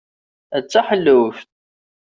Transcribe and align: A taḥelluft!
A 0.57 0.59
taḥelluft! 0.71 1.47